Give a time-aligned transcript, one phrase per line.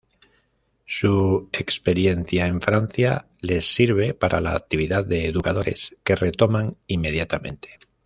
[0.87, 7.69] Su experiencia en Francia les sirve para la actividad de educadores que retoman inmediatamente.